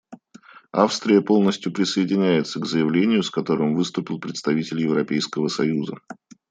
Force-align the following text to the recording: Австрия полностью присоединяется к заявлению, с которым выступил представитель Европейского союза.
Австрия 0.71 1.21
полностью 1.21 1.71
присоединяется 1.71 2.59
к 2.59 2.65
заявлению, 2.65 3.21
с 3.21 3.29
которым 3.29 3.75
выступил 3.75 4.19
представитель 4.19 4.81
Европейского 4.81 5.47
союза. 5.47 5.97